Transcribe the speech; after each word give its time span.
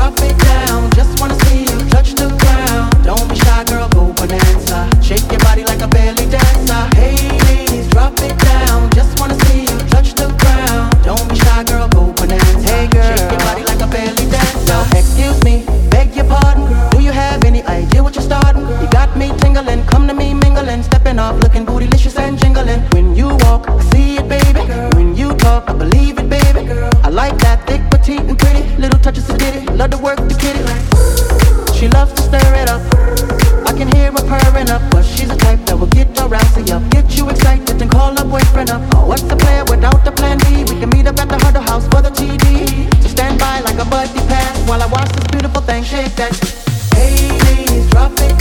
drop 0.00 0.14
it 0.22 0.38
down. 0.38 0.90
Just 0.92 1.20
wanna 1.20 1.38
see 1.44 1.69
Touches 29.30 29.32
of 29.32 29.38
ditty, 29.38 29.76
love 29.76 29.90
to 29.90 29.98
work 29.98 30.16
the 30.16 30.34
kitty. 30.34 30.64
She 31.78 31.88
loves 31.88 32.12
to 32.14 32.22
stir 32.22 32.54
it 32.54 32.68
up. 32.68 32.82
I 33.66 33.72
can 33.72 33.88
hear 33.88 34.10
her 34.10 34.24
purring 34.26 34.70
up, 34.70 34.82
but 34.90 35.04
she's 35.04 35.30
a 35.30 35.36
type 35.36 35.64
that 35.66 35.78
will 35.78 35.86
get 35.88 36.08
your 36.18 36.28
rousey 36.28 36.70
up, 36.70 36.82
get 36.90 37.16
you 37.16 37.28
excited, 37.28 37.80
and 37.80 37.90
call 37.90 38.16
her 38.16 38.24
boyfriend 38.24 38.70
up. 38.70 38.82
Oh, 38.94 39.06
what's 39.06 39.22
the 39.22 39.36
plan 39.36 39.66
without 39.66 40.04
the 40.04 40.12
plan 40.12 40.38
B? 40.38 40.64
We 40.72 40.80
can 40.80 40.90
meet 40.90 41.06
up 41.06 41.18
at 41.18 41.28
the 41.28 41.38
Huddle 41.38 41.62
House 41.62 41.86
for 41.88 42.02
the 42.02 42.10
TD. 42.10 43.02
So 43.02 43.08
stand 43.08 43.38
by 43.38 43.60
like 43.60 43.78
a 43.78 43.88
buddy 43.88 44.18
pass 44.26 44.56
while 44.68 44.82
I 44.82 44.86
watch 44.86 45.10
this 45.12 45.26
beautiful 45.28 45.62
thing 45.62 45.84
shake 45.84 46.14
that. 46.16 46.34
Hey, 46.94 47.38
ladies, 47.44 47.88
drop 47.90 48.12
it 48.18 48.39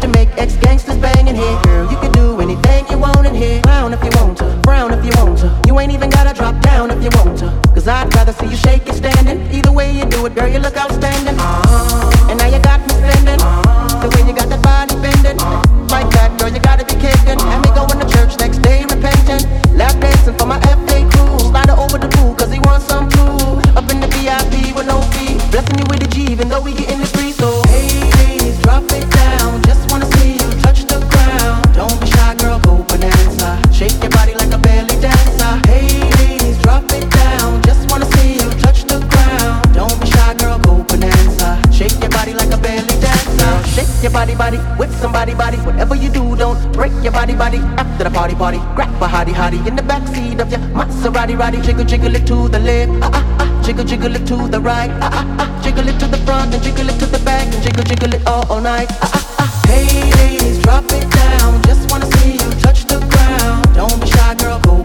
To 0.00 0.08
make 0.08 0.28
ex 0.36 0.56
gangsters 0.56 0.96
bang 0.96 1.28
in 1.28 1.36
here. 1.36 1.60
Girl, 1.62 1.90
you 1.90 1.96
can 1.98 2.10
do 2.12 2.40
anything 2.40 2.86
you 2.90 2.98
want 2.98 3.26
in 3.26 3.34
here. 3.34 3.60
Clown 3.62 3.92
if 3.92 4.02
you 4.02 4.10
want 4.20 4.38
to, 4.38 4.60
frown 4.64 4.92
if 4.92 5.04
you 5.04 5.12
want 5.22 5.38
to. 5.38 5.60
You 5.66 5.78
ain't 5.78 5.92
even 5.92 6.10
gotta 6.10 6.34
drop 6.34 6.60
down 6.62 6.90
if 6.90 7.02
you 7.02 7.10
want 7.14 7.38
to. 7.38 7.50
Cause 7.74 7.86
I'd 7.86 8.12
rather 8.14 8.32
see 8.32 8.46
you 8.46 8.56
shake 8.56 8.86
it 8.88 8.94
standing. 8.94 9.40
Either 9.52 9.72
way 9.72 9.92
you 9.92 10.04
do 10.06 10.26
it, 10.26 10.34
girl, 10.34 10.48
you 10.48 10.58
look 10.58 10.76
outstanding. 10.76 11.31
your 44.02 44.10
body 44.10 44.34
body 44.34 44.58
with 44.78 44.92
somebody 45.00 45.34
body. 45.34 45.58
Whatever 45.58 45.94
you 45.94 46.08
do, 46.10 46.34
don't 46.36 46.72
break 46.72 46.92
your 47.02 47.12
body 47.12 47.34
body. 47.34 47.58
After 47.78 48.04
the 48.04 48.10
party 48.10 48.34
party, 48.34 48.58
grab 48.74 48.90
a 49.02 49.06
hottie 49.06 49.32
hottie 49.32 49.64
in 49.66 49.76
the 49.76 49.82
backseat 49.82 50.40
of 50.40 50.50
your 50.50 50.60
Maserati 50.74 51.38
roddy. 51.38 51.60
Jiggle 51.60 51.84
jiggle 51.84 52.14
it 52.16 52.26
to 52.26 52.48
the 52.48 52.58
left, 52.58 52.90
ah 53.02 53.10
ah 53.14 53.36
ah. 53.40 53.62
Jiggle 53.62 53.84
jiggle 53.84 54.14
it 54.16 54.26
to 54.26 54.48
the 54.48 54.60
right, 54.60 54.90
ah 55.00 55.10
ah 55.12 55.36
ah. 55.40 55.60
Jiggle 55.62 55.86
it 55.88 55.98
to 56.00 56.06
the 56.08 56.18
front 56.18 56.52
and 56.54 56.62
jiggle 56.62 56.88
it 56.88 56.98
to 56.98 57.06
the 57.06 57.18
back 57.24 57.46
and 57.54 57.62
jiggle 57.62 57.84
jiggle 57.84 58.12
it 58.14 58.26
all, 58.26 58.44
all 58.50 58.60
night, 58.60 58.88
ah 59.02 59.10
ah 59.14 59.36
ah. 59.38 59.62
Hey 59.66 59.86
ladies, 60.16 60.58
drop 60.62 60.84
it 60.86 61.08
down. 61.10 61.62
Just 61.62 61.90
wanna 61.90 62.06
see 62.18 62.32
you 62.32 62.50
touch 62.60 62.84
the 62.86 62.98
ground. 63.12 63.74
Don't 63.74 64.00
be 64.00 64.06
shy, 64.08 64.34
girl, 64.34 64.58
go 64.60 64.81